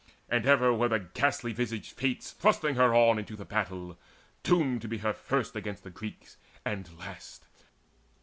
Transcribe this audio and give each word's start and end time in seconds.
And 0.29 0.47
ever 0.47 0.73
were 0.73 0.87
the 0.89 0.97
ghastly 0.97 1.53
visaged 1.53 1.91
Fates 1.91 2.31
Thrusting 2.31 2.73
her 2.73 2.91
on 2.91 3.19
into 3.19 3.35
the 3.35 3.45
battle, 3.45 3.99
doomed 4.41 4.81
To 4.81 4.87
be 4.87 4.97
her 4.97 5.13
first 5.13 5.55
against 5.55 5.83
the 5.83 5.91
Greeks 5.91 6.37
and 6.65 6.89
last! 6.97 7.45